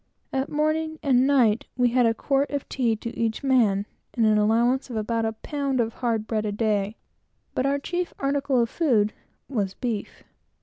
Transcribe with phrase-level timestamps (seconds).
[0.33, 3.85] At morning and night we had a quart of tea to each man;
[4.15, 6.95] and an allowance of about a pound of hard bread a day;
[7.53, 9.13] but our chief article of food
[9.47, 10.23] was the beef.